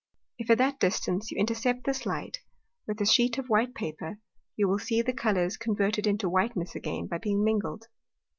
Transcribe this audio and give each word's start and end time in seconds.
If 0.39 0.49
at 0.49 0.57
that 0.57 0.79
distance 0.79 1.29
you 1.29 1.37
intercept 1.37 1.83
this 1.83 2.07
Light 2.07 2.39
with 2.87 2.99
a 3.01 3.05
Sheet 3.05 3.37
of 3.37 3.49
white 3.51 3.75
Paper, 3.75 4.17
you 4.55 4.67
will 4.67 4.79
see 4.79 5.03
the 5.03 5.13
Colours 5.13 5.57
converted 5.57 6.07
into 6.07 6.27
whiteness 6.27 6.73
again 6.73 7.05
by 7.05 7.19
being 7.19 7.43
mingled. 7.43 7.85